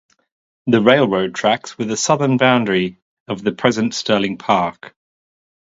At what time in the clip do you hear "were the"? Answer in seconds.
1.77-1.95